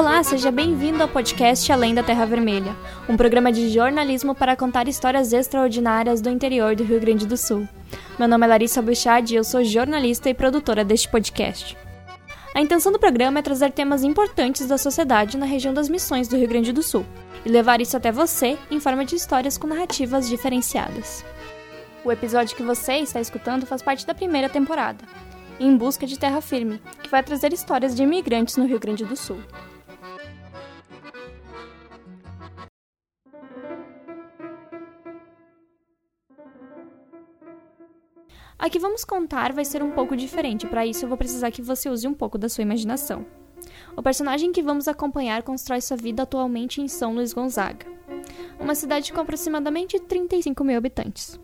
Olá, 0.00 0.22
seja 0.22 0.50
bem-vindo 0.50 1.02
ao 1.02 1.08
podcast 1.10 1.70
Além 1.70 1.94
da 1.94 2.02
Terra 2.02 2.24
Vermelha, 2.24 2.74
um 3.06 3.18
programa 3.18 3.52
de 3.52 3.68
jornalismo 3.68 4.34
para 4.34 4.56
contar 4.56 4.88
histórias 4.88 5.30
extraordinárias 5.30 6.22
do 6.22 6.30
interior 6.30 6.74
do 6.74 6.82
Rio 6.82 6.98
Grande 6.98 7.26
do 7.26 7.36
Sul. 7.36 7.68
Meu 8.18 8.26
nome 8.26 8.46
é 8.46 8.48
Larissa 8.48 8.80
Buchad 8.80 9.30
e 9.30 9.34
eu 9.36 9.44
sou 9.44 9.62
jornalista 9.62 10.30
e 10.30 10.34
produtora 10.34 10.86
deste 10.86 11.06
podcast. 11.06 11.76
A 12.54 12.62
intenção 12.62 12.90
do 12.90 12.98
programa 12.98 13.40
é 13.40 13.42
trazer 13.42 13.72
temas 13.72 14.02
importantes 14.02 14.66
da 14.66 14.78
sociedade 14.78 15.36
na 15.36 15.44
região 15.44 15.74
das 15.74 15.90
missões 15.90 16.28
do 16.28 16.36
Rio 16.38 16.48
Grande 16.48 16.72
do 16.72 16.82
Sul 16.82 17.04
e 17.44 17.50
levar 17.50 17.82
isso 17.82 17.94
até 17.94 18.10
você 18.10 18.56
em 18.70 18.80
forma 18.80 19.04
de 19.04 19.16
histórias 19.16 19.58
com 19.58 19.66
narrativas 19.66 20.26
diferenciadas. 20.30 21.22
O 22.02 22.10
episódio 22.10 22.56
que 22.56 22.62
você 22.62 22.94
está 22.94 23.20
escutando 23.20 23.66
faz 23.66 23.82
parte 23.82 24.06
da 24.06 24.14
primeira 24.14 24.48
temporada, 24.48 25.04
Em 25.60 25.76
Busca 25.76 26.06
de 26.06 26.18
Terra 26.18 26.40
Firme, 26.40 26.80
que 27.02 27.10
vai 27.10 27.22
trazer 27.22 27.52
histórias 27.52 27.94
de 27.94 28.02
imigrantes 28.02 28.56
no 28.56 28.64
Rio 28.64 28.80
Grande 28.80 29.04
do 29.04 29.14
Sul. 29.14 29.38
A 38.60 38.68
que 38.68 38.78
vamos 38.78 39.06
contar 39.06 39.54
vai 39.54 39.64
ser 39.64 39.82
um 39.82 39.90
pouco 39.90 40.14
diferente, 40.14 40.66
para 40.66 40.84
isso 40.84 41.06
eu 41.06 41.08
vou 41.08 41.16
precisar 41.16 41.50
que 41.50 41.62
você 41.62 41.88
use 41.88 42.06
um 42.06 42.12
pouco 42.12 42.36
da 42.36 42.46
sua 42.46 42.60
imaginação. 42.60 43.24
O 43.96 44.02
personagem 44.02 44.52
que 44.52 44.62
vamos 44.62 44.86
acompanhar 44.86 45.42
constrói 45.42 45.80
sua 45.80 45.96
vida 45.96 46.24
atualmente 46.24 46.78
em 46.78 46.86
São 46.86 47.14
Luís 47.14 47.32
Gonzaga, 47.32 47.86
uma 48.60 48.74
cidade 48.74 49.14
com 49.14 49.20
aproximadamente 49.22 49.98
35 49.98 50.62
mil 50.62 50.76
habitantes, 50.76 51.40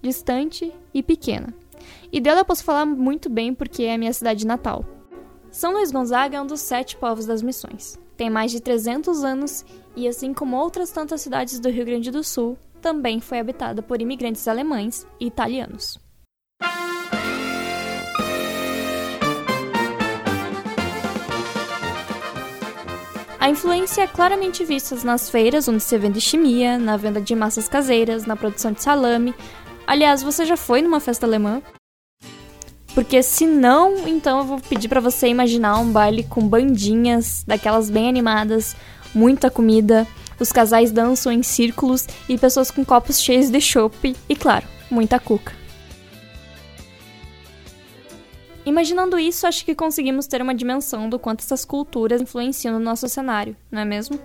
distante 0.00 0.72
e 0.94 1.02
pequena. 1.02 1.52
E 2.12 2.20
dela 2.20 2.42
eu 2.42 2.44
posso 2.44 2.62
falar 2.62 2.86
muito 2.86 3.28
bem 3.28 3.52
porque 3.52 3.82
é 3.82 3.94
a 3.94 3.98
minha 3.98 4.12
cidade 4.12 4.46
natal. 4.46 4.84
São 5.50 5.72
Luís 5.72 5.90
Gonzaga 5.90 6.36
é 6.36 6.40
um 6.40 6.46
dos 6.46 6.60
sete 6.60 6.96
povos 6.96 7.26
das 7.26 7.42
missões. 7.42 7.98
Tem 8.16 8.30
mais 8.30 8.52
de 8.52 8.60
300 8.60 9.24
anos 9.24 9.64
e, 9.96 10.06
assim 10.06 10.32
como 10.32 10.56
outras 10.56 10.92
tantas 10.92 11.20
cidades 11.20 11.58
do 11.58 11.68
Rio 11.68 11.84
Grande 11.84 12.12
do 12.12 12.22
Sul, 12.22 12.56
também 12.80 13.20
foi 13.20 13.40
habitada 13.40 13.82
por 13.82 14.00
imigrantes 14.00 14.46
alemães 14.46 15.04
e 15.18 15.26
italianos. 15.26 15.98
A 23.40 23.48
influência 23.48 24.02
é 24.02 24.06
claramente 24.06 24.66
vista 24.66 24.94
nas 25.02 25.30
feiras 25.30 25.66
onde 25.66 25.82
se 25.82 25.96
vende 25.96 26.20
chimia, 26.20 26.78
na 26.78 26.98
venda 26.98 27.22
de 27.22 27.34
massas 27.34 27.66
caseiras, 27.66 28.26
na 28.26 28.36
produção 28.36 28.70
de 28.70 28.82
salame. 28.82 29.34
Aliás, 29.86 30.22
você 30.22 30.44
já 30.44 30.58
foi 30.58 30.82
numa 30.82 31.00
festa 31.00 31.24
alemã? 31.24 31.62
Porque 32.94 33.22
se 33.22 33.46
não, 33.46 34.06
então 34.06 34.40
eu 34.40 34.44
vou 34.44 34.60
pedir 34.60 34.88
para 34.88 35.00
você 35.00 35.26
imaginar 35.28 35.78
um 35.78 35.90
baile 35.90 36.22
com 36.24 36.46
bandinhas, 36.46 37.42
daquelas 37.46 37.88
bem 37.88 38.10
animadas, 38.10 38.76
muita 39.14 39.50
comida, 39.50 40.06
os 40.38 40.52
casais 40.52 40.92
dançam 40.92 41.32
em 41.32 41.42
círculos 41.42 42.06
e 42.28 42.36
pessoas 42.36 42.70
com 42.70 42.84
copos 42.84 43.22
cheios 43.22 43.48
de 43.48 43.60
chopp 43.60 44.14
e, 44.28 44.36
claro, 44.36 44.66
muita 44.90 45.18
cuca. 45.18 45.59
Imaginando 48.70 49.18
isso, 49.18 49.48
acho 49.48 49.64
que 49.64 49.74
conseguimos 49.74 50.28
ter 50.28 50.40
uma 50.40 50.54
dimensão 50.54 51.10
do 51.10 51.18
quanto 51.18 51.40
essas 51.40 51.64
culturas 51.64 52.22
influenciam 52.22 52.72
no 52.74 52.78
nosso 52.78 53.08
cenário, 53.08 53.56
não 53.68 53.80
é 53.80 53.84
mesmo? 53.84 54.16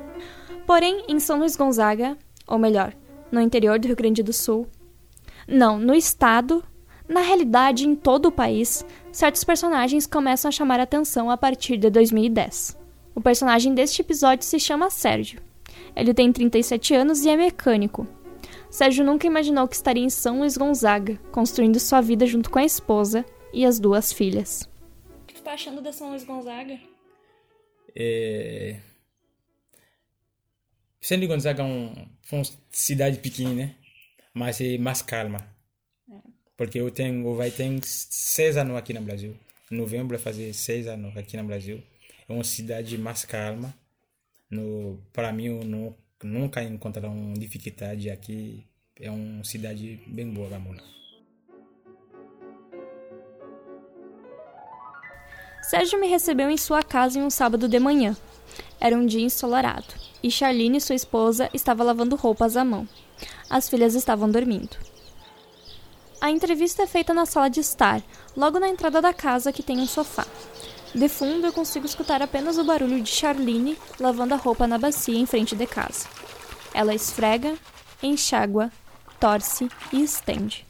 Porém, 0.67 1.03
em 1.07 1.19
São 1.19 1.39
Luís 1.39 1.55
Gonzaga, 1.55 2.15
ou 2.45 2.59
melhor, 2.59 2.93
no 3.31 3.41
interior 3.41 3.79
do 3.79 3.87
Rio 3.87 3.95
Grande 3.95 4.21
do 4.21 4.31
Sul, 4.31 4.67
não, 5.47 5.79
no 5.79 5.95
estado, 5.95 6.63
na 7.09 7.21
realidade 7.21 7.87
em 7.87 7.95
todo 7.95 8.27
o 8.27 8.31
país, 8.31 8.85
certos 9.11 9.43
personagens 9.43 10.05
começam 10.05 10.49
a 10.49 10.51
chamar 10.51 10.79
atenção 10.79 11.31
a 11.31 11.37
partir 11.37 11.77
de 11.77 11.89
2010. 11.89 12.77
O 13.15 13.21
personagem 13.21 13.73
deste 13.73 14.03
episódio 14.03 14.45
se 14.45 14.59
chama 14.59 14.91
Sérgio. 14.91 15.41
Ele 15.95 16.13
tem 16.13 16.31
37 16.31 16.93
anos 16.93 17.25
e 17.25 17.29
é 17.29 17.35
mecânico. 17.35 18.05
Sérgio 18.69 19.03
nunca 19.03 19.25
imaginou 19.25 19.67
que 19.67 19.75
estaria 19.75 20.03
em 20.03 20.09
São 20.11 20.41
Luís 20.41 20.55
Gonzaga, 20.55 21.19
construindo 21.31 21.79
sua 21.79 21.99
vida 21.99 22.27
junto 22.27 22.51
com 22.51 22.59
a 22.59 22.63
esposa 22.63 23.25
e 23.55 23.65
as 23.65 23.79
duas 23.79 24.11
filhas. 24.11 24.69
O 25.21 25.25
que 25.25 25.33
tu 25.33 25.41
tá 25.41 25.53
achando 25.53 25.81
da 25.81 25.93
São 25.93 26.09
Luís 26.09 26.25
Gonzaga? 26.25 26.77
É... 27.95 28.81
São 30.99 31.17
Luís 31.17 31.29
Gonzaga 31.29 31.63
é 31.63 31.65
um, 31.65 32.07
uma 32.33 32.43
cidade 32.69 33.17
pequena, 33.19 33.53
né? 33.53 33.75
Mas 34.33 34.59
é 34.59 34.77
mais 34.77 35.01
calma. 35.01 35.47
É. 36.11 36.17
Porque 36.57 36.79
eu 36.81 36.91
tenho, 36.91 37.33
vai 37.33 37.49
ter 37.49 37.79
seis 37.85 38.57
anos 38.57 38.75
aqui 38.75 38.93
no 38.93 39.01
Brasil. 39.01 39.33
Em 39.71 39.77
novembro 39.77 40.17
vai 40.17 40.19
fazer 40.19 40.51
seis 40.53 40.85
anos 40.85 41.15
aqui 41.15 41.37
no 41.37 41.45
Brasil. 41.45 41.81
É 42.27 42.33
uma 42.33 42.43
cidade 42.43 42.97
mais 42.97 43.23
calma. 43.23 43.73
No, 44.49 45.01
para 45.13 45.31
mim, 45.31 45.45
eu 45.45 45.63
não, 45.63 45.95
nunca 46.21 46.61
encontrei 46.61 47.09
uma 47.09 47.33
dificuldade 47.33 48.09
aqui. 48.09 48.65
É 48.99 49.09
uma 49.09 49.43
cidade 49.45 50.01
bem 50.07 50.29
boa, 50.29 50.49
Gamona. 50.49 50.83
Sérgio 55.69 55.99
me 55.99 56.07
recebeu 56.07 56.47
em 56.47 56.57
sua 56.57 56.83
casa 56.83 57.17
em 57.17 57.23
um 57.23 57.29
sábado 57.31 57.67
de 57.67 57.79
manhã. 57.79 58.15
Era 58.79 58.95
um 58.95 59.03
dia 59.03 59.25
ensolarado, 59.25 59.87
e 60.21 60.29
Charlene, 60.29 60.79
sua 60.79 60.93
esposa, 60.93 61.49
estava 61.55 61.83
lavando 61.83 62.15
roupas 62.15 62.55
à 62.55 62.63
mão. 62.63 62.87
As 63.49 63.67
filhas 63.67 63.95
estavam 63.95 64.29
dormindo. 64.29 64.77
A 66.21 66.29
entrevista 66.29 66.83
é 66.83 66.87
feita 66.87 67.15
na 67.15 67.25
sala 67.25 67.49
de 67.49 67.61
estar, 67.61 68.03
logo 68.37 68.59
na 68.59 68.69
entrada 68.69 69.01
da 69.01 69.11
casa 69.11 69.51
que 69.51 69.63
tem 69.63 69.79
um 69.79 69.87
sofá. 69.87 70.27
De 70.93 71.09
fundo, 71.09 71.47
eu 71.47 71.51
consigo 71.51 71.87
escutar 71.87 72.21
apenas 72.21 72.59
o 72.59 72.63
barulho 72.63 73.01
de 73.01 73.09
Charlene 73.09 73.75
lavando 73.99 74.35
a 74.35 74.37
roupa 74.37 74.67
na 74.67 74.77
bacia 74.77 75.17
em 75.17 75.25
frente 75.25 75.55
de 75.55 75.65
casa. 75.65 76.07
Ela 76.75 76.93
esfrega, 76.93 77.55
enxágua, 78.03 78.71
torce 79.19 79.67
e 79.91 80.03
estende. 80.03 80.63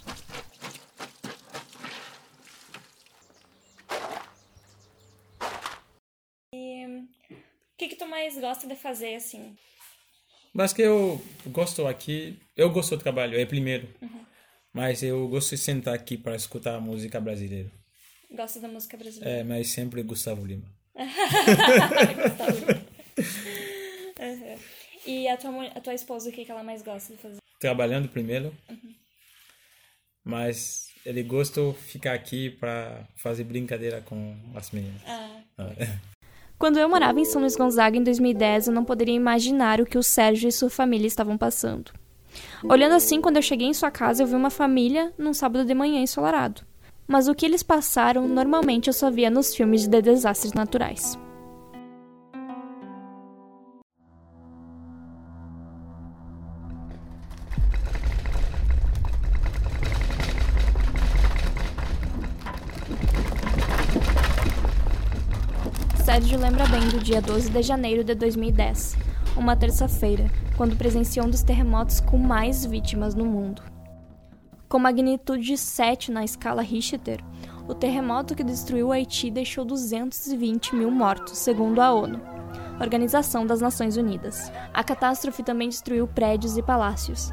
O 6.86 7.78
que, 7.78 7.90
que 7.90 7.96
tu 7.96 8.08
mais 8.08 8.38
gosta 8.40 8.68
de 8.68 8.76
fazer, 8.76 9.16
assim? 9.16 9.56
Mas 10.54 10.72
que 10.72 10.82
eu 10.82 11.22
gosto 11.48 11.86
aqui, 11.86 12.40
eu 12.56 12.70
gosto 12.70 12.96
do 12.96 13.04
trabalho, 13.04 13.38
é 13.38 13.46
primeiro. 13.46 13.90
Uhum. 14.02 14.26
Mas 14.74 15.04
eu 15.04 15.28
gosto 15.28 15.50
de 15.52 15.58
sentar 15.58 15.94
aqui 15.94 16.18
para 16.18 16.36
escutar 16.36 16.76
a 16.76 16.80
música 16.80 17.20
brasileira. 17.20 17.72
Gosto 18.32 18.60
da 18.60 18.68
música 18.68 18.98
brasileira? 18.98 19.40
É, 19.40 19.44
mas 19.44 19.70
sempre 19.70 20.02
Gustavo 20.04 20.46
Lima. 20.46 20.66
Gustavo 20.96 22.56
Lima. 22.62 22.86
Uhum. 24.20 24.58
E 25.06 25.28
a 25.28 25.38
tua, 25.38 25.68
a 25.68 25.80
tua 25.82 25.94
esposa, 25.94 26.30
o 26.30 26.32
que, 26.32 26.44
que 26.44 26.52
ela 26.52 26.64
mais 26.64 26.82
gosta 26.82 27.14
de 27.14 27.22
fazer? 27.22 27.38
Trabalhando 27.60 28.10
primeiro. 28.10 28.56
Uhum. 28.70 28.96
Mas 30.24 30.88
ele 31.06 31.22
gosta 31.22 31.62
de 31.62 31.78
ficar 31.78 32.14
aqui 32.14 32.50
para 32.50 33.08
fazer 33.16 33.44
brincadeira 33.44 34.02
com 34.02 34.36
as 34.56 34.72
meninas. 34.72 35.02
Ah. 35.06 35.44
ah. 35.60 36.15
Quando 36.58 36.78
eu 36.78 36.88
morava 36.88 37.20
em 37.20 37.26
São 37.26 37.42
Luís 37.42 37.56
Gonzaga 37.56 37.98
em 37.98 38.04
2010, 38.04 38.68
eu 38.68 38.74
não 38.74 38.86
poderia 38.86 39.16
imaginar 39.16 39.82
o 39.82 39.86
que 39.86 39.98
o 39.98 40.04
Sérgio 40.04 40.48
e 40.48 40.52
sua 40.52 40.70
família 40.70 41.08
estavam 41.08 41.38
passando. 41.38 41.92
Olhando 42.64 42.96
assim, 42.96 43.20
quando 43.20 43.38
eu 43.38 43.42
cheguei 43.42 43.68
em 43.68 43.74
sua 43.74 43.92
casa, 43.92 44.24
eu 44.24 44.28
vi 44.28 44.36
uma 44.36 44.50
família 44.50 45.14
num 45.18 45.34
sábado 45.34 45.66
de 45.66 45.74
manhã 45.74 46.02
ensolarado. 46.02 46.62
Mas 47.08 47.28
o 47.28 47.36
que 47.36 47.46
eles 47.46 47.62
passaram, 47.62 48.28
normalmente 48.28 48.88
eu 48.88 48.94
só 48.94 49.12
via 49.12 49.30
nos 49.30 49.54
filmes 49.54 49.88
de 49.88 50.02
desastres 50.02 50.54
naturais. 50.54 51.18
Lembra 66.56 66.80
bem 66.80 66.88
do 66.88 67.04
dia 67.04 67.22
12 67.22 67.50
de 67.50 67.62
janeiro 67.62 68.02
de 68.02 68.16
2010, 68.16 68.96
uma 69.36 69.58
terça-feira, 69.58 70.32
quando 70.56 70.78
presenciou 70.78 71.26
um 71.26 71.30
dos 71.30 71.44
terremotos 71.44 72.00
com 72.00 72.18
mais 72.18 72.66
vítimas 72.66 73.14
no 73.14 73.26
mundo. 73.26 73.62
Com 74.70 74.80
magnitude 74.80 75.58
7 75.58 76.14
na 76.14 76.24
escala 76.24 76.62
Richter, 76.62 77.20
o 77.68 77.76
terremoto 77.76 78.34
que 78.34 78.42
destruiu 78.42 78.94
Haiti 78.94 79.30
deixou 79.30 79.66
220 79.66 80.78
mil 80.78 80.90
mortos, 80.90 81.40
segundo 81.40 81.82
a 81.82 81.92
ONU, 81.92 82.22
Organização 82.80 83.46
das 83.46 83.60
Nações 83.60 83.98
Unidas. 83.98 84.50
A 84.74 84.82
catástrofe 84.82 85.44
também 85.44 85.68
destruiu 85.68 86.08
prédios 86.08 86.58
e 86.58 86.64
palácios. 86.64 87.32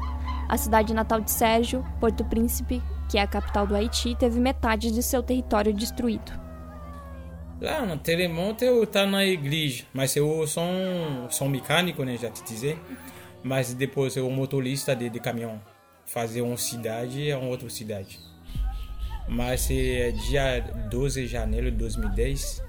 A 0.49 0.57
cidade 0.57 0.93
natal 0.93 1.21
de 1.21 1.31
Sérgio, 1.31 1.81
Porto 1.97 2.25
Príncipe, 2.25 2.83
que 3.09 3.17
é 3.17 3.21
a 3.21 3.27
capital 3.27 3.65
do 3.65 3.73
Haiti, 3.73 4.15
teve 4.15 4.41
metade 4.41 4.91
de 4.91 5.01
seu 5.01 5.23
território 5.23 5.73
destruído. 5.73 6.42
Lá 7.63 7.85
no 7.85 7.97
terremoto 7.97 8.65
eu 8.65 8.85
tá 8.85 9.05
na 9.05 9.23
igreja, 9.23 9.85
mas 9.93 10.13
eu 10.17 10.45
sou 10.45 10.65
um, 10.65 11.29
sou 11.29 11.47
um 11.47 11.49
mecânico, 11.49 12.03
né, 12.03 12.17
já 12.17 12.29
te 12.29 12.43
dizer. 12.43 12.77
Mas 13.41 13.73
depois 13.73 14.17
eu 14.17 14.29
motorista 14.29 14.93
de, 14.93 15.09
de 15.09 15.17
caminhão, 15.17 15.61
fazer 16.05 16.41
uma 16.41 16.57
cidade 16.57 17.31
a 17.31 17.39
uma 17.39 17.47
outra 17.47 17.69
cidade. 17.69 18.19
Mas 19.29 19.71
é 19.71 20.11
dia 20.11 20.59
12 20.89 21.21
de 21.21 21.27
janeiro 21.27 21.71
de 21.71 21.77
2010, 21.77 22.61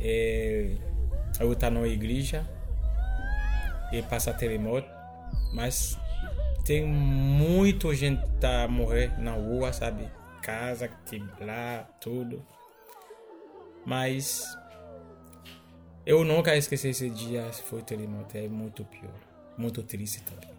É, 0.00 0.76
eu 1.40 1.52
estou 1.52 1.70
na 1.72 1.88
igreja 1.88 2.48
e 3.92 4.00
passa 4.00 4.32
terremoto, 4.32 4.88
mas 5.52 5.98
tem 6.64 6.86
muita 6.86 7.92
gente 7.96 8.24
tá 8.38 8.68
morrer 8.68 9.18
na 9.18 9.32
rua, 9.32 9.72
sabe? 9.72 10.08
Casa, 10.40 10.88
quebrar, 11.04 11.98
tudo. 12.00 12.46
Mas 13.84 14.42
eu 16.04 16.24
nunca 16.24 16.56
esqueci 16.56 16.88
esse 16.88 17.10
dia, 17.10 17.52
se 17.52 17.62
foi 17.62 17.82
terremoto, 17.82 18.36
é 18.36 18.48
muito 18.48 18.84
pior, 18.84 19.14
muito 19.56 19.82
triste 19.82 20.22
também. 20.22 20.50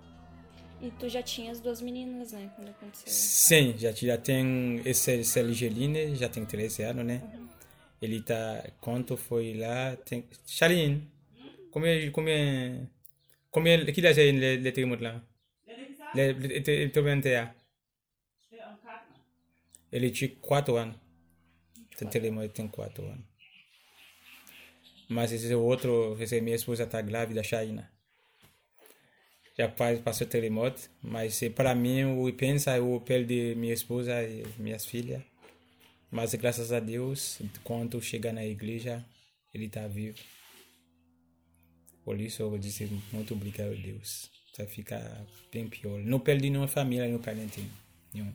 E 0.81 0.89
tu 0.91 1.07
já 1.07 1.21
tinha 1.21 1.51
as 1.51 1.59
duas 1.59 1.79
meninas, 1.81 2.31
né, 2.31 2.50
quando 2.56 2.69
aconteceu? 2.69 3.07
Sim, 3.07 3.77
já, 3.77 3.91
já 3.91 4.18
tem 4.18 4.81
esse 4.83 5.23
Sergeline, 5.23 6.15
já 6.15 6.27
tem 6.27 6.44
13 6.44 6.83
anos, 6.83 7.06
né? 7.06 7.21
Uhum. 7.33 7.47
Ele 8.01 8.21
tá, 8.21 8.68
quando 8.79 9.15
foi 9.15 9.53
lá, 9.53 9.95
tem... 9.97 10.25
Charlene, 10.45 11.07
como 11.69 11.85
é, 11.85 12.09
como 12.09 12.29
é, 12.29 12.88
como 13.51 13.68
é, 13.68 13.85
que 13.91 14.00
idade 14.00 14.21
é 14.21 14.31
le, 14.31 14.57
le 14.57 14.71
terremoto 14.71 15.03
lá? 15.03 15.21
Ele 15.68 15.85
tem 16.62 16.89
Ele 19.91 20.09
tinha 20.09 20.31
4 20.41 20.77
anos. 20.77 21.00
Tem 22.01 22.09
terremoto, 22.09 22.50
tem 22.50 22.68
4 22.68 23.06
anos. 23.06 23.25
Mas 25.07 25.31
esse 25.31 25.53
outro, 25.53 26.18
esse 26.19 26.42
minha 26.42 26.56
esposa 26.56 26.88
tá 26.88 27.00
grávida, 27.00 27.44
China 27.44 27.88
já 29.57 29.68
passou 30.03 30.25
terremoto, 30.25 30.89
mas 31.03 31.39
para 31.56 31.75
mim 31.75 32.00
eu 32.00 32.33
penso 32.33 32.69
eu 32.69 33.01
perdi 33.06 33.53
minha 33.56 33.74
esposa 33.74 34.24
e 34.24 34.44
minhas 34.57 34.86
filhas. 34.86 35.21
Mas 36.09 36.33
graças 36.36 36.71
a 36.71 36.80
Deus, 36.80 37.39
quando 37.63 38.01
chega 38.01 38.33
na 38.33 38.45
igreja, 38.45 39.06
ele 39.54 39.65
está 39.65 39.88
vivo. 39.88 40.18
Por 42.04 42.19
isso 42.19 42.42
eu 42.42 42.50
vou 42.50 42.59
dizer 42.59 42.89
muito 43.12 43.33
obrigado 43.33 43.71
a 43.71 43.75
Deus. 43.75 44.30
Vai 44.57 44.68
ficar 44.68 45.25
bem 45.51 45.69
pior. 45.69 46.00
Não 46.00 46.19
perdi 46.19 46.50
nenhuma 46.50 46.68
família, 46.68 47.06
nenhum 47.06 47.19
parente 47.19 47.63
nenhum. 48.13 48.33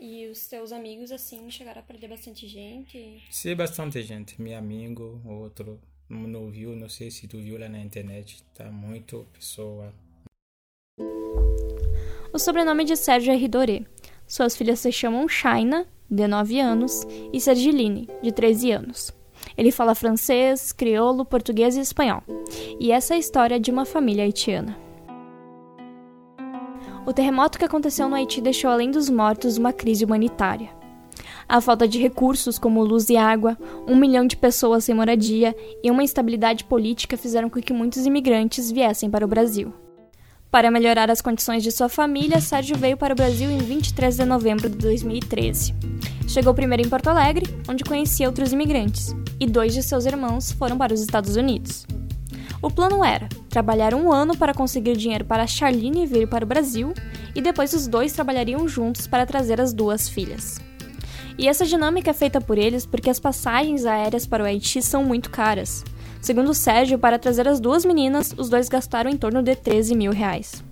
E 0.00 0.26
os 0.28 0.46
teus 0.46 0.72
amigos, 0.72 1.12
assim, 1.12 1.50
chegaram 1.50 1.80
a 1.80 1.84
perder 1.84 2.08
bastante 2.08 2.48
gente? 2.48 3.22
Sim, 3.30 3.54
bastante 3.54 4.02
gente. 4.02 4.40
Meu 4.40 4.56
amigo, 4.56 5.20
outro, 5.26 5.80
não 6.08 6.50
viu, 6.50 6.74
não 6.74 6.88
sei 6.88 7.10
se 7.10 7.28
tu 7.28 7.38
viu 7.38 7.58
lá 7.58 7.68
na 7.68 7.80
internet. 7.80 8.42
Tá 8.54 8.70
muito 8.70 9.26
pessoa 9.32 9.92
o 12.32 12.38
sobrenome 12.38 12.84
de 12.84 12.94
Sérgio 12.94 13.32
é 13.32 13.36
Ridoré. 13.36 13.82
Suas 14.24 14.54
filhas 14.56 14.78
se 14.78 14.92
chamam 14.92 15.28
Shaina, 15.28 15.84
de 16.08 16.28
9 16.28 16.60
anos, 16.60 17.04
e 17.32 17.40
Sergiline, 17.40 18.08
de 18.22 18.30
13 18.30 18.70
anos. 18.70 19.12
Ele 19.56 19.72
fala 19.72 19.96
francês, 19.96 20.72
crioulo, 20.72 21.24
português 21.24 21.76
e 21.76 21.80
espanhol. 21.80 22.22
E 22.78 22.92
essa 22.92 23.14
é 23.14 23.16
a 23.16 23.18
história 23.18 23.58
de 23.58 23.72
uma 23.72 23.84
família 23.84 24.22
haitiana. 24.22 24.78
O 27.06 27.12
terremoto 27.12 27.58
que 27.58 27.64
aconteceu 27.64 28.08
no 28.08 28.14
Haiti 28.14 28.40
deixou 28.40 28.70
além 28.70 28.90
dos 28.90 29.08
mortos 29.08 29.56
uma 29.56 29.72
crise 29.72 30.04
humanitária. 30.04 30.68
A 31.48 31.60
falta 31.60 31.88
de 31.88 31.98
recursos 31.98 32.58
como 32.58 32.84
luz 32.84 33.08
e 33.10 33.16
água, 33.16 33.58
um 33.86 33.96
milhão 33.96 34.26
de 34.26 34.36
pessoas 34.36 34.84
sem 34.84 34.94
moradia 34.94 35.56
e 35.82 35.90
uma 35.90 36.02
instabilidade 36.02 36.64
política 36.64 37.16
fizeram 37.16 37.50
com 37.50 37.60
que 37.60 37.72
muitos 37.72 38.06
imigrantes 38.06 38.70
viessem 38.70 39.10
para 39.10 39.24
o 39.24 39.28
Brasil. 39.28 39.72
Para 40.50 40.70
melhorar 40.70 41.10
as 41.10 41.20
condições 41.20 41.62
de 41.62 41.70
sua 41.70 41.88
família, 41.88 42.40
Sérgio 42.40 42.76
veio 42.76 42.96
para 42.96 43.14
o 43.14 43.16
Brasil 43.16 43.50
em 43.50 43.58
23 43.58 44.16
de 44.16 44.24
novembro 44.24 44.68
de 44.68 44.76
2013. 44.76 45.74
Chegou 46.28 46.54
primeiro 46.54 46.84
em 46.84 46.88
Porto 46.88 47.08
Alegre, 47.08 47.46
onde 47.68 47.84
conhecia 47.84 48.28
outros 48.28 48.52
imigrantes, 48.52 49.14
e 49.38 49.46
dois 49.46 49.72
de 49.72 49.82
seus 49.82 50.06
irmãos 50.06 50.52
foram 50.52 50.76
para 50.76 50.92
os 50.92 51.00
Estados 51.00 51.36
Unidos. 51.36 51.86
O 52.62 52.70
plano 52.70 53.02
era 53.02 53.28
trabalhar 53.48 53.94
um 53.94 54.12
ano 54.12 54.36
para 54.36 54.52
conseguir 54.52 54.96
dinheiro 54.96 55.24
para 55.24 55.46
Charlene 55.46 56.06
vir 56.06 56.28
para 56.28 56.44
o 56.44 56.48
Brasil, 56.48 56.92
e 57.34 57.40
depois 57.40 57.72
os 57.72 57.86
dois 57.86 58.12
trabalhariam 58.12 58.68
juntos 58.68 59.06
para 59.06 59.24
trazer 59.24 59.60
as 59.60 59.72
duas 59.72 60.08
filhas. 60.08 60.58
E 61.38 61.48
essa 61.48 61.64
dinâmica 61.64 62.10
é 62.10 62.14
feita 62.14 62.40
por 62.40 62.58
eles 62.58 62.84
porque 62.84 63.08
as 63.08 63.18
passagens 63.18 63.86
aéreas 63.86 64.26
para 64.26 64.42
o 64.42 64.46
Haiti 64.46 64.82
são 64.82 65.02
muito 65.02 65.30
caras. 65.30 65.82
Segundo 66.20 66.52
Sérgio, 66.52 66.98
para 66.98 67.18
trazer 67.18 67.48
as 67.48 67.60
duas 67.60 67.82
meninas, 67.82 68.34
os 68.36 68.50
dois 68.50 68.68
gastaram 68.68 69.10
em 69.10 69.16
torno 69.16 69.42
de 69.42 69.56
13 69.56 69.96
mil 69.96 70.12
reais. 70.12 70.62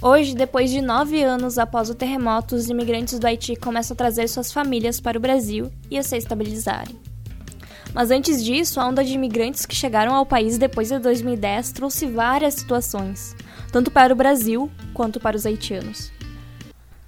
Hoje, 0.00 0.36
depois 0.36 0.70
de 0.70 0.80
nove 0.80 1.22
anos 1.22 1.58
após 1.58 1.90
o 1.90 1.94
terremoto, 1.94 2.54
os 2.54 2.68
imigrantes 2.68 3.18
do 3.18 3.26
Haiti 3.26 3.56
começam 3.56 3.94
a 3.94 3.98
trazer 3.98 4.28
suas 4.28 4.52
famílias 4.52 5.00
para 5.00 5.18
o 5.18 5.20
Brasil 5.20 5.70
e 5.90 5.98
a 5.98 6.02
se 6.02 6.16
estabilizarem. 6.16 7.11
Mas 7.94 8.10
antes 8.10 8.42
disso, 8.42 8.80
a 8.80 8.86
onda 8.86 9.04
de 9.04 9.12
imigrantes 9.12 9.66
que 9.66 9.74
chegaram 9.74 10.14
ao 10.14 10.24
país 10.24 10.56
depois 10.56 10.88
de 10.88 10.98
2010 10.98 11.72
trouxe 11.72 12.06
várias 12.06 12.54
situações, 12.54 13.36
tanto 13.70 13.90
para 13.90 14.12
o 14.12 14.16
Brasil 14.16 14.70
quanto 14.94 15.20
para 15.20 15.36
os 15.36 15.44
haitianos. 15.44 16.10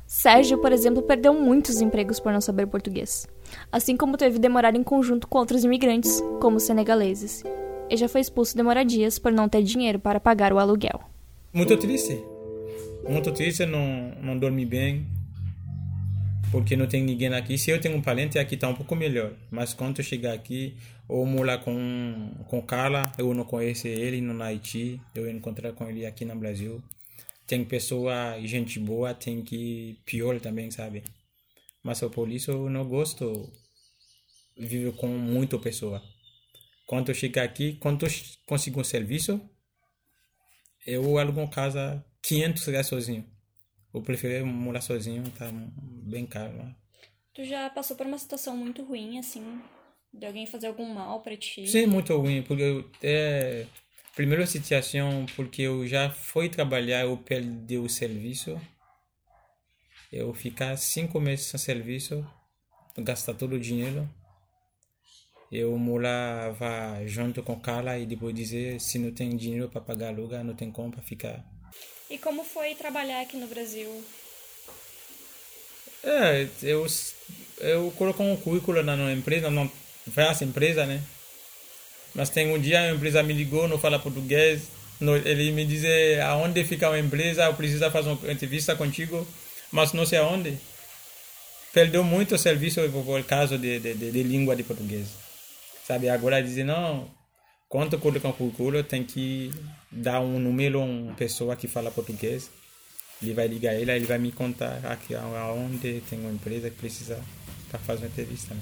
Sérgio, 0.06 0.58
por 0.58 0.72
exemplo, 0.72 1.02
perdeu 1.02 1.32
muitos 1.34 1.80
empregos 1.80 2.20
por 2.20 2.32
não 2.32 2.40
saber 2.40 2.66
português, 2.66 3.26
assim 3.72 3.96
como 3.96 4.16
teve 4.16 4.38
de 4.38 4.48
morar 4.48 4.76
em 4.76 4.82
conjunto 4.82 5.26
com 5.26 5.38
outros 5.38 5.64
imigrantes, 5.64 6.22
como 6.40 6.60
senegaleses. 6.60 7.42
E 7.88 7.96
já 7.96 8.08
foi 8.08 8.20
expulso 8.20 8.56
de 8.56 8.62
moradias 8.62 9.18
por 9.18 9.32
não 9.32 9.48
ter 9.48 9.62
dinheiro 9.62 9.98
para 9.98 10.20
pagar 10.20 10.52
o 10.52 10.58
aluguel. 10.58 11.00
Muito 11.52 11.76
triste. 11.76 12.22
Muito 13.08 13.32
triste, 13.32 13.66
não, 13.66 14.12
não 14.22 14.38
dormi 14.38 14.64
bem, 14.64 15.06
porque 16.54 16.76
não 16.76 16.86
tem 16.86 17.02
ninguém 17.02 17.34
aqui. 17.34 17.58
Se 17.58 17.70
eu 17.70 17.80
tenho 17.80 17.96
um 17.96 18.02
parente, 18.02 18.38
aqui 18.38 18.54
está 18.54 18.68
um 18.68 18.74
pouco 18.74 18.94
melhor. 18.94 19.32
Mas 19.50 19.74
quando 19.74 19.98
eu 19.98 20.04
chegar 20.04 20.32
aqui, 20.32 20.76
ou 21.08 21.26
morar 21.26 21.58
com, 21.58 22.30
com 22.48 22.62
Carla, 22.62 23.12
eu 23.18 23.34
não 23.34 23.44
conheço 23.44 23.88
ele 23.88 24.20
no 24.20 24.42
Haiti, 24.42 25.00
eu 25.14 25.28
encontrar 25.28 25.72
com 25.72 25.88
ele 25.88 26.06
aqui 26.06 26.24
no 26.24 26.36
Brasil 26.36 26.82
tem 27.46 27.64
pessoa, 27.64 28.40
gente 28.42 28.78
boa, 28.78 29.14
tem 29.14 29.42
que 29.42 29.98
pior 30.04 30.40
também, 30.40 30.70
sabe? 30.70 31.02
Mas 31.82 32.00
por 32.00 32.30
isso 32.30 32.50
eu 32.50 32.70
não 32.70 32.88
gosto 32.88 33.52
viver 34.56 34.92
com 34.96 35.08
muita 35.08 35.58
pessoa. 35.58 36.02
Quando 36.86 37.10
eu 37.10 37.14
chegar 37.14 37.44
aqui, 37.44 37.76
quando 37.76 38.06
eu 38.06 38.10
consigo 38.46 38.80
um 38.80 38.84
serviço, 38.84 39.40
eu 40.86 41.18
alugo 41.18 41.46
casa 41.48 42.04
500 42.22 42.66
reais 42.66 42.86
sozinho. 42.86 43.33
Eu 43.94 44.02
prefiro 44.02 44.44
morar 44.44 44.80
sozinho, 44.80 45.22
tá 45.38 45.48
bem 45.52 46.26
caro. 46.26 46.52
Né? 46.52 46.74
Tu 47.32 47.44
já 47.44 47.70
passou 47.70 47.96
por 47.96 48.06
uma 48.06 48.18
situação 48.18 48.56
muito 48.56 48.82
ruim, 48.84 49.18
assim, 49.18 49.60
de 50.12 50.26
alguém 50.26 50.46
fazer 50.46 50.66
algum 50.66 50.92
mal 50.92 51.20
para 51.20 51.36
ti? 51.36 51.66
Sim, 51.66 51.86
muito 51.86 52.16
ruim, 52.16 52.42
porque 52.42 52.62
eu, 52.62 52.90
é, 53.02 53.66
Primeira 54.14 54.46
situação, 54.46 55.26
porque 55.34 55.62
eu 55.62 55.84
já 55.88 56.08
fui 56.08 56.48
trabalhar, 56.48 57.00
eu 57.00 57.16
perdi 57.16 57.78
o 57.78 57.88
serviço. 57.88 58.60
Eu 60.12 60.32
ficar 60.32 60.76
cinco 60.76 61.18
meses 61.18 61.46
sem 61.46 61.58
serviço, 61.58 62.24
gastar 62.96 63.34
todo 63.34 63.56
o 63.56 63.60
dinheiro. 63.60 64.08
Eu 65.50 65.76
morava 65.76 67.04
junto 67.06 67.42
com 67.42 67.58
Carla 67.58 67.98
e 67.98 68.06
depois 68.06 68.32
dizer 68.32 68.80
se 68.80 69.00
não 69.00 69.12
tem 69.12 69.36
dinheiro 69.36 69.68
para 69.68 69.80
pagar 69.80 70.10
aluguel, 70.10 70.44
não 70.44 70.54
tem 70.54 70.70
como 70.70 70.92
para 70.92 71.02
ficar. 71.02 71.44
E 72.10 72.18
como 72.18 72.44
foi 72.44 72.74
trabalhar 72.74 73.20
aqui 73.20 73.36
no 73.36 73.46
Brasil? 73.46 74.04
É, 76.02 76.46
eu, 76.62 76.86
eu 77.58 77.90
coloco 77.96 78.22
um 78.22 78.36
currículo 78.36 78.82
na 78.82 79.12
empresa, 79.12 79.50
não 79.50 79.70
faz 80.12 80.42
empresa, 80.42 80.84
né? 80.84 81.02
Mas 82.14 82.28
tem 82.28 82.52
um 82.52 82.60
dia 82.60 82.80
a 82.80 82.90
empresa 82.90 83.22
me 83.22 83.32
ligou, 83.32 83.66
não 83.66 83.78
fala 83.78 83.98
português. 83.98 84.62
ele 85.24 85.50
me 85.50 85.64
diz 85.64 85.82
aonde 86.22 86.62
fica 86.64 86.88
a 86.88 86.98
empresa, 86.98 87.44
eu 87.44 87.54
preciso 87.54 87.90
fazer 87.90 88.10
uma 88.10 88.32
entrevista 88.32 88.76
contigo, 88.76 89.26
mas 89.72 89.92
não 89.92 90.06
sei 90.06 90.18
aonde. 90.18 90.56
Perdeu 91.72 92.04
muito 92.04 92.38
serviço 92.38 92.80
por 92.90 93.24
causa 93.24 93.58
de, 93.58 93.80
de, 93.80 93.94
de, 93.94 94.10
de 94.12 94.22
língua 94.22 94.54
de 94.54 94.62
português. 94.62 95.08
Sabe, 95.86 96.08
agora 96.08 96.42
dizem, 96.42 96.64
não, 96.64 97.10
quando 97.74 97.98
coloca 97.98 98.28
um 98.28 98.32
currículo, 98.32 98.84
tem 98.84 99.02
que 99.02 99.50
dar 99.90 100.20
um 100.20 100.38
número 100.38 100.80
a 100.80 100.84
uma 100.84 101.12
pessoa 101.14 101.56
que 101.56 101.66
fala 101.66 101.90
português. 101.90 102.48
Ele 103.20 103.34
vai 103.34 103.48
ligar 103.48 103.74
ele, 103.74 103.90
ele 103.90 104.04
vai 104.04 104.16
me 104.16 104.30
contar 104.30 104.78
aqui 104.84 105.12
aonde 105.12 106.00
tem 106.08 106.20
uma 106.20 106.30
empresa 106.30 106.70
que 106.70 106.76
precisa 106.76 107.20
para 107.68 107.80
fazer 107.80 108.02
uma 108.02 108.06
entrevista. 108.06 108.54
Né? 108.54 108.60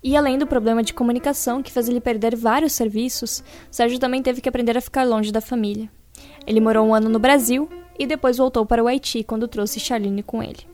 E 0.00 0.16
além 0.16 0.38
do 0.38 0.46
problema 0.46 0.80
de 0.80 0.94
comunicação 0.94 1.60
que 1.60 1.72
fez 1.72 1.88
ele 1.88 2.00
perder 2.00 2.36
vários 2.36 2.72
serviços, 2.72 3.42
Sérgio 3.68 3.98
também 3.98 4.22
teve 4.22 4.40
que 4.40 4.48
aprender 4.48 4.78
a 4.78 4.80
ficar 4.80 5.02
longe 5.02 5.32
da 5.32 5.40
família. 5.40 5.90
Ele 6.46 6.60
morou 6.60 6.86
um 6.86 6.94
ano 6.94 7.08
no 7.08 7.18
Brasil 7.18 7.68
e 7.98 8.06
depois 8.06 8.36
voltou 8.36 8.64
para 8.64 8.80
o 8.80 8.86
Haiti 8.86 9.24
quando 9.24 9.48
trouxe 9.48 9.80
Charlene 9.80 10.22
com 10.22 10.40
ele. 10.40 10.68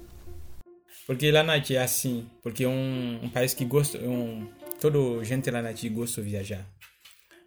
Porque 1.07 1.31
lá 1.31 1.43
na 1.43 1.55
Haiti 1.55 1.75
é 1.75 1.83
assim, 1.83 2.27
porque 2.43 2.65
é 2.65 2.69
um, 2.69 3.19
um 3.23 3.31
país 3.31 3.55
que 3.55 3.65
gosta, 3.65 3.97
um, 3.97 4.47
todo 4.79 5.25
gente 5.25 5.51
lá 5.51 5.63
na 5.63 5.71
Haiti 5.71 5.89
gosta 5.89 6.21
de 6.21 6.29
viajar. 6.29 6.76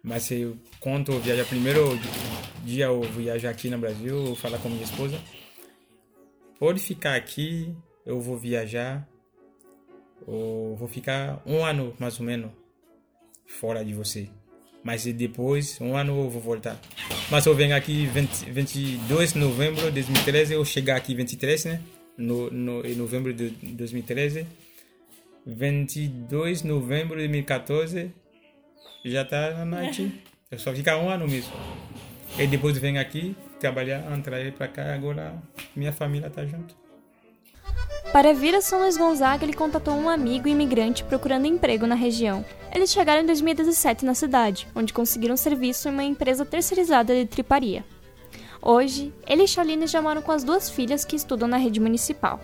Mas 0.02 0.30
eu, 0.30 0.56
quando 0.78 1.12
eu 1.12 1.20
viajar, 1.20 1.44
primeiro 1.44 1.98
dia 2.64 2.86
eu 2.86 3.02
viajar 3.02 3.50
aqui 3.50 3.68
no 3.68 3.78
Brasil, 3.78 4.34
falar 4.36 4.58
com 4.58 4.68
minha 4.68 4.84
esposa, 4.84 5.20
pode 6.58 6.80
ficar 6.80 7.16
aqui, 7.16 7.74
eu 8.06 8.20
vou 8.20 8.38
viajar, 8.38 9.06
ou 10.26 10.76
vou 10.76 10.88
ficar 10.88 11.42
um 11.46 11.64
ano 11.64 11.94
mais 11.98 12.18
ou 12.18 12.26
menos. 12.26 12.50
fora 13.46 13.84
de 13.84 13.92
você. 13.92 14.28
Mas 14.82 15.04
depois, 15.04 15.78
um 15.80 15.96
ano 15.96 16.18
eu 16.22 16.30
vou 16.30 16.40
voltar. 16.40 16.80
Mas 17.30 17.44
eu 17.46 17.54
venho 17.54 17.76
aqui 17.76 18.06
20, 18.06 18.50
22 18.50 19.32
de 19.34 19.38
novembro 19.38 19.86
de 19.86 19.90
2013, 19.90 20.54
eu 20.54 20.64
chegar 20.64 20.96
aqui 20.96 21.14
23, 21.14 21.64
né? 21.66 21.82
No, 22.16 22.50
no, 22.50 22.86
em 22.86 22.94
novembro 22.94 23.34
de 23.34 23.50
2013. 23.50 24.46
22 25.46 26.62
de 26.62 26.68
novembro 26.68 27.16
de 27.16 27.26
2014, 27.26 28.12
já 29.04 29.24
tá 29.24 29.64
na 29.64 29.78
Haiti. 29.78 30.22
Eu 30.50 30.58
só 30.58 30.72
ficar 30.72 30.98
um 30.98 31.08
ano 31.08 31.28
mesmo. 31.28 31.52
E 32.38 32.46
depois 32.46 32.76
venho 32.78 33.00
aqui 33.00 33.36
trabalhar, 33.58 34.10
entrar 34.16 34.50
para 34.52 34.68
cá, 34.68 34.94
agora 34.94 35.34
minha 35.76 35.92
família 35.92 36.30
tá 36.30 36.44
junto. 36.44 36.74
Para 38.12 38.34
vir 38.34 38.54
a 38.56 38.60
São 38.60 38.80
Luís 38.80 38.96
Gonzaga, 38.96 39.44
ele 39.44 39.52
contatou 39.52 39.94
um 39.94 40.08
amigo 40.08 40.48
imigrante 40.48 41.04
procurando 41.04 41.46
emprego 41.46 41.86
na 41.86 41.94
região. 41.94 42.44
Eles 42.74 42.90
chegaram 42.90 43.22
em 43.22 43.26
2017 43.26 44.04
na 44.04 44.14
cidade, 44.14 44.66
onde 44.74 44.92
conseguiram 44.92 45.36
serviço 45.36 45.88
em 45.88 45.92
uma 45.92 46.02
empresa 46.02 46.44
terceirizada 46.44 47.14
de 47.14 47.26
triparia. 47.26 47.84
Hoje, 48.60 49.14
ele 49.26 49.44
e 49.44 49.48
Chaline 49.48 49.86
já 49.86 50.02
moram 50.02 50.22
com 50.22 50.32
as 50.32 50.42
duas 50.42 50.68
filhas 50.68 51.04
que 51.04 51.14
estudam 51.14 51.48
na 51.48 51.56
rede 51.56 51.78
municipal. 51.78 52.40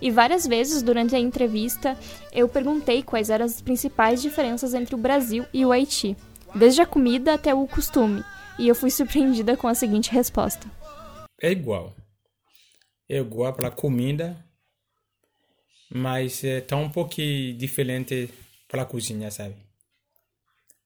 E 0.00 0.10
várias 0.10 0.46
vezes 0.46 0.82
durante 0.82 1.14
a 1.14 1.18
entrevista 1.18 1.96
eu 2.32 2.48
perguntei 2.48 3.02
quais 3.02 3.28
eram 3.28 3.44
as 3.44 3.60
principais 3.60 4.22
diferenças 4.22 4.74
entre 4.74 4.94
o 4.94 4.98
Brasil 4.98 5.44
e 5.52 5.64
o 5.64 5.72
Haiti, 5.72 6.16
desde 6.54 6.80
a 6.80 6.86
comida 6.86 7.34
até 7.34 7.54
o 7.54 7.66
costume, 7.66 8.24
e 8.58 8.66
eu 8.68 8.74
fui 8.74 8.90
surpreendida 8.90 9.56
com 9.56 9.68
a 9.68 9.74
seguinte 9.74 10.10
resposta: 10.10 10.66
É 11.40 11.50
igual. 11.50 11.94
É 13.08 13.18
igual 13.18 13.52
para 13.52 13.68
a 13.68 13.72
comida, 13.72 14.36
mas 15.90 16.44
é, 16.44 16.60
tá 16.60 16.76
um 16.76 16.88
pouquinho 16.88 17.56
diferente 17.56 18.30
para 18.68 18.82
a 18.82 18.86
cozinha, 18.86 19.30
sabe? 19.30 19.56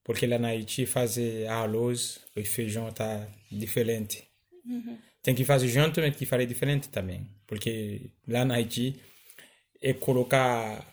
Porque 0.02 0.26
lá 0.26 0.38
na 0.38 0.48
Haiti 0.48 0.86
fazer 0.86 1.46
arroz 1.48 2.20
e 2.34 2.44
feijão 2.44 2.90
tá 2.92 3.26
diferente. 3.50 4.26
Uhum. 4.64 4.98
Tem 5.24 5.34
que 5.34 5.44
fazer 5.44 5.68
junto, 5.68 6.00
mas 6.00 6.14
que 6.14 6.26
fazer 6.26 6.46
diferente 6.46 6.88
também. 6.88 7.26
Porque 7.46 8.12
lá 8.28 8.44
na 8.44 8.54
Haiti 8.54 9.00
é 9.82 9.94
colocar 9.94 10.86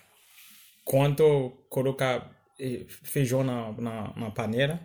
quando 0.86 1.66
colocar 1.70 2.32
é, 2.60 2.86
feijão 2.88 3.44
na, 3.44 3.72
na, 3.74 4.14
na 4.16 4.32
panela, 4.32 4.80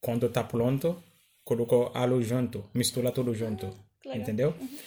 quando 0.00 0.28
tá 0.28 0.44
pronto, 0.44 1.02
colocou 1.44 1.90
arroz 1.94 2.26
junto, 2.26 2.68
mistura 2.74 3.10
tudo 3.10 3.34
junto, 3.34 3.70
entendeu? 4.04 4.54
Uhum. 4.60 4.78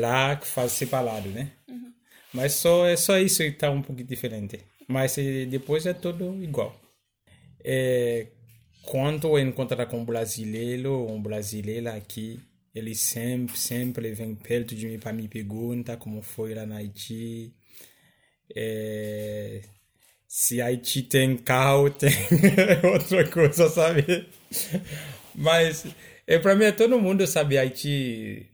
Lá 0.00 0.36
faz 0.36 0.72
separado, 0.72 1.28
né? 1.28 1.52
Uhum. 1.68 1.92
Mas 2.32 2.54
só, 2.54 2.86
é 2.86 2.96
só 2.96 3.18
isso 3.18 3.38
que 3.38 3.50
está 3.50 3.70
um 3.70 3.82
pouco 3.82 4.02
diferente. 4.02 4.60
Mas 4.88 5.16
depois 5.48 5.86
é 5.86 5.94
tudo 5.94 6.42
igual. 6.42 6.74
É, 7.64 8.26
quando 8.82 9.28
eu 9.28 9.38
encontro 9.38 9.86
com 9.86 10.00
um 10.00 10.04
brasileiro, 10.04 11.06
um 11.10 11.22
brasileiro 11.22 11.88
aqui, 11.90 12.40
ele 12.74 12.94
sempre, 12.94 13.56
sempre 13.56 14.12
vem 14.12 14.34
perto 14.34 14.74
de 14.74 14.86
mim 14.86 14.98
para 14.98 15.12
me 15.12 15.28
perguntar 15.28 15.96
como 15.96 16.22
foi 16.22 16.54
lá 16.54 16.66
na 16.66 16.76
Haiti. 16.78 17.54
É, 18.54 19.62
se 20.26 20.60
Haiti 20.60 21.02
tem 21.02 21.36
carro, 21.36 21.88
tem 21.90 22.10
outra 22.92 23.28
coisa, 23.30 23.68
sabe? 23.68 24.28
Mas 25.34 25.86
é, 26.26 26.38
para 26.38 26.56
mim, 26.56 26.70
todo 26.72 27.00
mundo 27.00 27.26
sabe 27.26 27.58
Haiti 27.58 28.50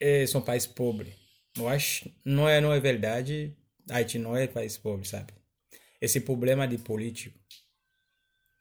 é, 0.00 0.24
é 0.24 0.38
um 0.38 0.42
país 0.42 0.66
pobre. 0.66 1.14
Eu 1.56 1.68
acho, 1.68 2.10
não 2.24 2.48
é, 2.48 2.60
não 2.60 2.72
é 2.72 2.78
verdade, 2.78 3.56
Haiti 3.90 4.18
não 4.18 4.36
é 4.36 4.46
país 4.46 4.78
pobre, 4.78 5.06
sabe? 5.06 5.32
Esse 6.00 6.20
problema 6.20 6.66
de 6.68 6.78
político, 6.78 7.38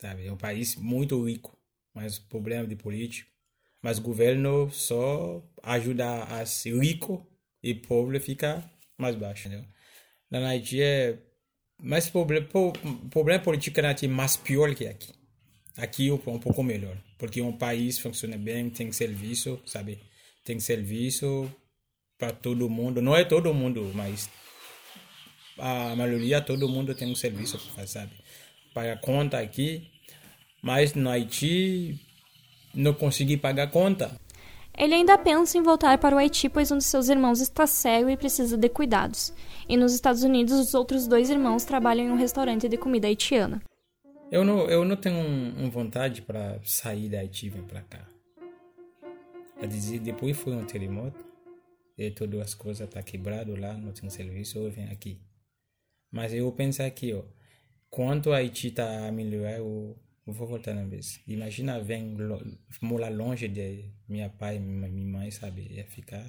sabe? 0.01 0.25
É 0.25 0.31
um 0.31 0.37
país 0.37 0.75
muito 0.75 1.23
rico, 1.25 1.57
mas 1.93 2.17
problema 2.17 2.67
de 2.67 2.75
político. 2.75 3.29
Mas 3.81 3.97
o 3.97 4.01
governo 4.01 4.69
só 4.71 5.41
ajuda 5.63 6.23
a 6.23 6.45
ser 6.45 6.77
rico 6.77 7.25
e 7.63 7.73
pobre 7.73 8.19
fica 8.19 8.69
mais 8.97 9.15
baixo? 9.15 9.49
Na 10.29 10.53
é 10.55 11.17
mas 11.81 12.09
problema, 12.09 12.45
problema 13.09 13.41
político 13.41 13.81
na 13.81 13.91
é 13.91 14.07
mais 14.07 14.35
pior 14.35 14.75
que 14.75 14.85
aqui. 14.85 15.13
Aqui 15.77 16.09
é 16.09 16.13
um 16.13 16.39
pouco 16.39 16.61
melhor, 16.61 16.97
porque 17.17 17.41
um 17.41 17.53
país 17.53 17.97
funciona 17.97 18.37
bem, 18.37 18.69
tem 18.69 18.91
serviço, 18.91 19.61
sabe? 19.65 19.97
Tem 20.43 20.59
serviço, 20.59 21.49
para 22.19 22.33
todo 22.33 22.69
mundo. 22.69 23.01
Não 23.01 23.15
é 23.15 23.23
todo 23.23 23.53
mundo, 23.53 23.89
mas 23.95 24.29
a 25.57 25.95
maioria, 25.95 26.41
todo 26.41 26.67
mundo 26.67 26.93
tem 26.93 27.09
um 27.09 27.15
serviço 27.15 27.57
para 27.57 27.71
fazer, 27.71 27.87
sabe? 27.87 28.11
Paga 28.73 28.97
conta 28.97 29.39
aqui, 29.39 29.89
mas 30.61 30.93
no 30.93 31.09
Haiti 31.09 31.97
não 32.73 32.93
consegui 32.93 33.37
pagar 33.37 33.69
conta. 33.69 34.19
Ele 34.77 34.93
ainda 34.93 35.17
pensa 35.17 35.57
em 35.57 35.61
voltar 35.61 35.97
para 35.97 36.15
o 36.15 36.17
Haiti, 36.17 36.47
pois 36.47 36.71
um 36.71 36.77
de 36.77 36.85
seus 36.85 37.09
irmãos 37.09 37.41
está 37.41 37.67
cego 37.67 38.09
e 38.09 38.15
precisa 38.15 38.57
de 38.57 38.69
cuidados. 38.69 39.33
E 39.67 39.75
nos 39.75 39.93
Estados 39.93 40.23
Unidos, 40.23 40.53
os 40.53 40.73
outros 40.73 41.05
dois 41.05 41.29
irmãos 41.29 41.65
trabalham 41.65 42.05
em 42.05 42.11
um 42.11 42.15
restaurante 42.15 42.69
de 42.69 42.77
comida 42.77 43.07
haitiana. 43.07 43.61
Eu 44.31 44.45
não, 44.45 44.59
eu 44.69 44.85
não 44.85 44.95
tenho 44.95 45.17
um, 45.17 45.65
um 45.65 45.69
vontade 45.69 46.21
para 46.21 46.59
sair 46.63 47.09
da 47.09 47.19
Haiti 47.19 47.47
e 47.47 47.49
vir 47.49 47.63
para 47.63 47.81
cá. 47.81 48.07
A 49.61 49.65
dizer, 49.65 49.99
depois 49.99 50.37
foi 50.37 50.53
um 50.53 50.63
terremoto, 50.63 51.25
e 51.97 52.09
todas 52.11 52.39
as 52.39 52.53
coisas 52.53 52.87
tá 52.87 53.03
quebrado 53.03 53.55
lá, 53.59 53.73
não 53.73 53.91
tem 53.91 54.09
serviço, 54.09 54.59
eu 54.59 54.71
venho 54.71 54.91
aqui. 54.91 55.19
Mas 56.09 56.33
eu 56.33 56.49
penso 56.53 56.81
aqui, 56.81 57.13
ó, 57.13 57.23
quanto 57.89 58.31
a 58.31 58.37
Haiti 58.37 58.71
tá 58.71 59.07
a 59.07 59.11
melhorar, 59.11 59.57
eu 59.57 59.97
vou 60.31 60.47
voltar 60.47 60.73
na 60.73 60.85
vez. 60.85 61.19
Imagina, 61.27 61.79
vem 61.79 62.15
morar 62.81 63.09
longe 63.09 63.47
de 63.47 63.85
minha 64.07 64.29
pai 64.29 64.57
e 64.57 64.59
minha 64.59 64.89
mãe, 64.89 65.31
sabe? 65.31 65.67
Ia 65.71 65.85
ficar 65.85 66.25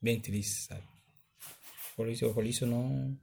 bem 0.00 0.20
triste, 0.20 0.66
sabe? 0.68 0.84
Por 1.96 2.08
isso, 2.08 2.32
por 2.34 2.44
isso 2.44 2.66
não, 2.66 3.16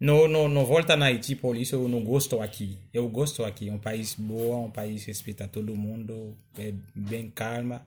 não, 0.00 0.28
não, 0.28 0.48
não 0.48 0.64
volta 0.66 0.96
na 0.96 1.06
Haiti, 1.06 1.36
por 1.36 1.56
isso 1.56 1.76
eu 1.76 1.88
não 1.88 2.02
gosto 2.02 2.40
aqui. 2.40 2.78
Eu 2.92 3.08
gosto 3.08 3.44
aqui, 3.44 3.70
um 3.70 3.78
país 3.78 4.14
bom, 4.14 4.66
um 4.66 4.70
país 4.70 5.02
que 5.04 5.10
respeita 5.10 5.46
todo 5.48 5.74
mundo, 5.76 6.36
é 6.58 6.72
bem 6.94 7.30
calma. 7.30 7.86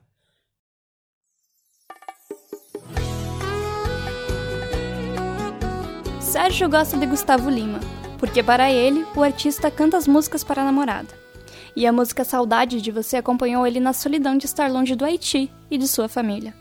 Sérgio 6.20 6.68
gosta 6.68 6.96
de 6.96 7.06
Gustavo 7.06 7.48
Lima, 7.50 7.80
porque 8.18 8.42
para 8.42 8.70
ele, 8.70 9.06
o 9.14 9.22
artista 9.22 9.70
canta 9.70 9.96
as 9.96 10.08
músicas 10.08 10.42
para 10.42 10.62
a 10.62 10.64
namorada. 10.64 11.08
E 11.74 11.86
a 11.86 11.92
música 11.92 12.24
Saudade 12.24 12.80
de 12.80 12.90
Você 12.90 13.16
acompanhou 13.16 13.66
ele 13.66 13.78
na 13.78 13.92
solidão 13.92 14.36
de 14.36 14.46
estar 14.46 14.70
longe 14.70 14.96
do 14.96 15.04
Haiti 15.04 15.50
e 15.70 15.78
de 15.78 15.86
sua 15.86 16.08
família. 16.08 16.52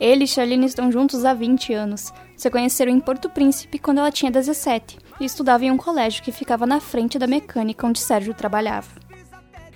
Ele 0.00 0.24
e 0.24 0.28
Charlene 0.28 0.66
estão 0.66 0.90
juntos 0.90 1.24
há 1.24 1.34
20 1.34 1.72
anos. 1.72 2.12
Se 2.36 2.50
conheceram 2.50 2.92
em 2.92 3.00
Porto 3.00 3.28
Príncipe 3.28 3.78
quando 3.78 3.98
ela 3.98 4.10
tinha 4.10 4.30
17 4.30 4.98
e 5.20 5.24
estudava 5.24 5.64
em 5.64 5.70
um 5.70 5.76
colégio 5.76 6.22
que 6.22 6.32
ficava 6.32 6.66
na 6.66 6.80
frente 6.80 7.18
da 7.18 7.26
mecânica 7.26 7.86
onde 7.86 8.00
Sérgio 8.00 8.34
trabalhava. 8.34 8.88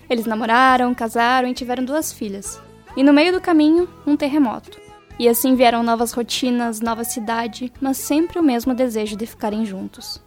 Eles 0.09 0.27
namoraram, 0.27 0.95
casaram 0.95 1.49
e 1.49 1.55
tiveram 1.55 1.85
duas 1.85 2.13
filhas. 2.13 2.61
E 2.97 3.03
no 3.03 3.13
meio 3.13 3.33
do 3.33 3.41
caminho, 3.41 3.89
um 4.07 4.17
terremoto. 4.17 4.79
E 5.19 5.29
assim 5.29 5.55
vieram 5.55 5.83
novas 5.83 6.13
rotinas, 6.13 6.81
nova 6.81 7.05
cidade, 7.05 7.73
mas 7.81 7.99
sempre 7.99 8.39
o 8.39 8.43
mesmo 8.43 8.75
desejo 8.75 9.17
de 9.17 9.27
ficarem 9.27 9.65
juntos. 9.65 10.21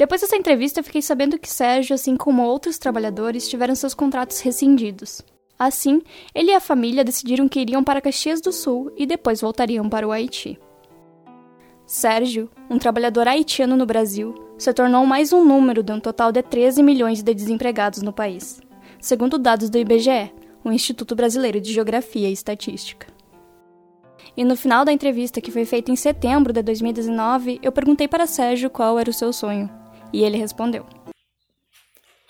Depois 0.00 0.22
dessa 0.22 0.34
entrevista, 0.34 0.80
eu 0.80 0.84
fiquei 0.84 1.02
sabendo 1.02 1.38
que 1.38 1.46
Sérgio, 1.46 1.94
assim 1.94 2.16
como 2.16 2.42
outros 2.42 2.78
trabalhadores, 2.78 3.46
tiveram 3.46 3.74
seus 3.74 3.92
contratos 3.92 4.40
rescindidos. 4.40 5.20
Assim, 5.58 6.00
ele 6.34 6.52
e 6.52 6.54
a 6.54 6.58
família 6.58 7.04
decidiram 7.04 7.46
que 7.46 7.60
iriam 7.60 7.84
para 7.84 8.00
Caxias 8.00 8.40
do 8.40 8.50
Sul 8.50 8.90
e 8.96 9.04
depois 9.04 9.42
voltariam 9.42 9.90
para 9.90 10.08
o 10.08 10.10
Haiti. 10.10 10.58
Sérgio, 11.84 12.48
um 12.70 12.78
trabalhador 12.78 13.28
haitiano 13.28 13.76
no 13.76 13.84
Brasil, 13.84 14.34
se 14.56 14.72
tornou 14.72 15.04
mais 15.04 15.34
um 15.34 15.44
número 15.44 15.82
de 15.82 15.92
um 15.92 16.00
total 16.00 16.32
de 16.32 16.42
13 16.42 16.82
milhões 16.82 17.22
de 17.22 17.34
desempregados 17.34 18.00
no 18.00 18.10
país, 18.10 18.58
segundo 18.98 19.36
dados 19.36 19.68
do 19.68 19.76
IBGE, 19.76 20.32
o 20.64 20.72
Instituto 20.72 21.14
Brasileiro 21.14 21.60
de 21.60 21.74
Geografia 21.74 22.30
e 22.30 22.32
Estatística. 22.32 23.06
E 24.34 24.44
no 24.44 24.56
final 24.56 24.82
da 24.82 24.94
entrevista, 24.94 25.42
que 25.42 25.50
foi 25.50 25.66
feita 25.66 25.92
em 25.92 25.96
setembro 25.96 26.54
de 26.54 26.62
2019, 26.62 27.60
eu 27.62 27.70
perguntei 27.70 28.08
para 28.08 28.26
Sérgio 28.26 28.70
qual 28.70 28.98
era 28.98 29.10
o 29.10 29.12
seu 29.12 29.30
sonho. 29.30 29.79
E 30.12 30.22
ele 30.22 30.36
respondeu: 30.36 30.86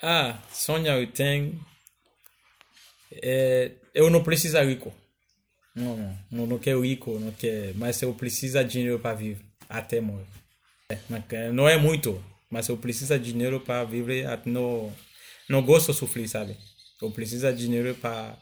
Ah, 0.01 0.39
sonho 0.51 0.87
eu 0.87 1.07
tenho. 1.11 1.59
É, 3.11 3.71
eu 3.93 4.09
não 4.09 4.23
preciso 4.23 4.59
rico. 4.61 4.93
Não, 5.75 6.17
não, 6.29 6.45
não 6.45 6.59
quero 6.59 6.81
rico, 6.81 7.17
não 7.17 7.31
quero, 7.31 7.77
mas 7.77 8.01
eu 8.01 8.13
preciso 8.13 8.61
de 8.63 8.69
dinheiro 8.71 8.99
para 8.99 9.15
viver 9.15 9.45
até 9.69 10.01
morrer. 10.01 10.25
É, 11.29 11.51
não 11.51 11.67
é 11.67 11.77
muito, 11.77 12.21
mas 12.49 12.67
eu 12.67 12.77
preciso 12.77 13.17
de 13.17 13.31
dinheiro 13.31 13.59
para 13.61 13.83
viver. 13.85 14.27
Não, 14.45 14.93
não 15.49 15.63
gosto 15.63 15.91
de 15.91 15.97
sofrer, 15.97 16.27
sabe? 16.27 16.57
Eu 17.01 17.09
preciso 17.11 17.51
de 17.51 17.65
dinheiro 17.65 17.95
para 17.95 18.37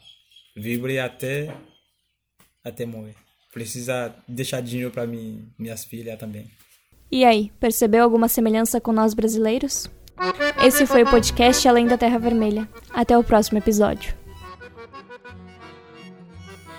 viver 0.56 0.98
até 0.98 1.54
até 2.64 2.84
morrer. 2.84 3.14
Precisa 3.52 4.14
deixar 4.28 4.60
dinheiro 4.60 4.90
para 4.90 5.06
minhas 5.06 5.84
filhas 5.84 6.18
também. 6.18 6.50
E 7.10 7.24
aí, 7.24 7.50
percebeu 7.58 8.04
alguma 8.04 8.28
semelhança 8.28 8.80
com 8.80 8.92
nós 8.92 9.14
brasileiros? 9.14 9.90
Esse 10.64 10.86
foi 10.86 11.02
o 11.02 11.10
podcast 11.10 11.66
Além 11.66 11.86
da 11.86 11.98
Terra 11.98 12.18
Vermelha. 12.18 12.68
Até 12.94 13.18
o 13.18 13.24
próximo 13.24 13.58
episódio. 13.58 14.14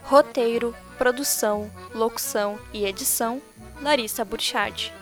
Roteiro, 0.04 0.74
produção, 0.98 1.70
locução 1.94 2.58
e 2.72 2.86
edição: 2.86 3.42
Larissa 3.82 4.24
Burchard. 4.24 4.94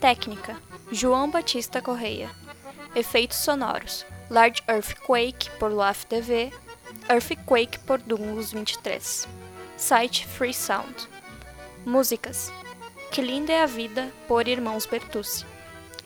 Técnica: 0.00 0.56
João 0.92 1.30
Batista 1.30 1.80
Correia. 1.80 2.28
Efeitos 2.94 3.38
sonoros: 3.38 4.04
Large 4.28 4.62
Earthquake 4.68 5.50
por 5.58 5.72
Laf 5.72 6.04
TV, 6.04 6.52
Earthquake 7.08 7.78
por 7.80 7.98
Dungus 8.00 8.52
23. 8.52 9.26
Site 9.78 10.26
Free 10.26 10.52
Sound. 10.52 11.08
Músicas: 11.86 12.52
Que 13.10 13.22
Linda 13.22 13.52
é 13.52 13.62
a 13.62 13.66
Vida 13.66 14.12
por 14.26 14.46
Irmãos 14.46 14.86
Bertucci. 14.86 15.44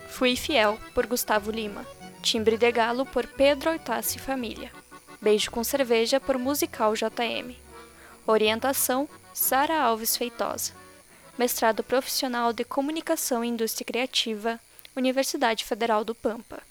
Fui 0.09 0.37
Fiel 0.37 0.79
por 0.95 1.07
Gustavo 1.07 1.51
Lima. 1.51 1.87
Timbre 2.23 2.57
de 2.57 2.71
Galo 2.71 3.05
por 3.05 3.27
Pedro 3.27 3.71
Oitassi 3.71 4.19
Família. 4.19 4.71
Beijo 5.21 5.51
com 5.51 5.65
Cerveja 5.65 6.21
por 6.21 6.39
Musical 6.39 6.95
JM. 6.95 7.57
Orientação: 8.27 9.09
Sara 9.35 9.81
Alves 9.81 10.17
Feitosa. 10.17 10.73
Mestrado 11.37 11.83
Profissional 11.83 12.53
de 12.53 12.65
Comunicação 12.65 13.45
e 13.45 13.49
Indústria 13.49 13.85
Criativa, 13.85 14.61
Universidade 14.95 15.65
Federal 15.65 16.05
do 16.05 16.15
Pampa. 16.15 16.63